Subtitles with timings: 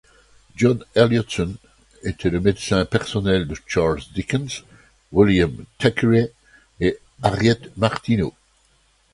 [0.55, 1.57] John Elliotson
[2.01, 4.63] était le médecin personnel de Charles Dickens,
[5.11, 6.31] William Thackeray
[6.79, 8.33] et Harriet Martineau.